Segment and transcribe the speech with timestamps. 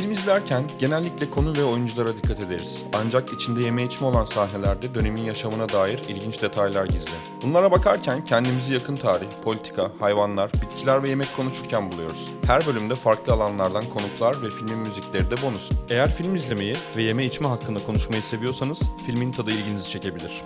[0.00, 2.76] Film izlerken genellikle konu ve oyunculara dikkat ederiz.
[2.92, 7.12] Ancak içinde yeme içme olan sahnelerde dönemin yaşamına dair ilginç detaylar gizli.
[7.42, 12.28] Bunlara bakarken kendimizi yakın tarih, politika, hayvanlar, bitkiler ve yemek konuşurken buluyoruz.
[12.46, 15.70] Her bölümde farklı alanlardan konuklar ve filmin müzikleri de bonus.
[15.90, 20.42] Eğer film izlemeyi ve yeme içme hakkında konuşmayı seviyorsanız filmin tadı ilginizi çekebilir.